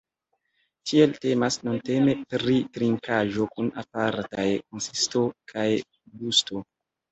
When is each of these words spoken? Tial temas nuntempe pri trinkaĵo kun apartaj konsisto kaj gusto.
Tial 0.91 1.11
temas 1.25 1.57
nuntempe 1.67 2.15
pri 2.31 2.57
trinkaĵo 2.79 3.47
kun 3.53 3.71
apartaj 3.85 4.49
konsisto 4.65 5.25
kaj 5.55 5.69
gusto. 6.27 6.67